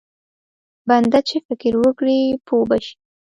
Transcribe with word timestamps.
بنده 0.87 1.19
چې 1.27 1.35
فکر 1.47 1.73
وکړي 1.83 2.19
پوه 2.47 2.65
به 2.69 2.77
شي. 2.85 2.95